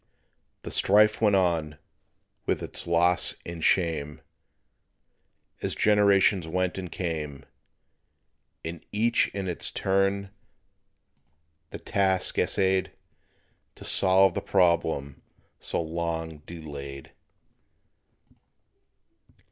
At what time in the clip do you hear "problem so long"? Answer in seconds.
14.41-16.39